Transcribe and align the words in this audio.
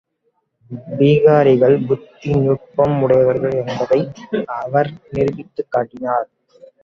பீகாரிகள் 0.91 1.85
புத்தி 1.85 2.31
நுட்பம் 2.37 3.01
உடையவர்கள் 3.01 3.55
என்பதை 3.61 3.99
அவர் 4.57 4.89
நிரூபித்துக் 5.11 5.71
காட்டினார். 5.71 6.27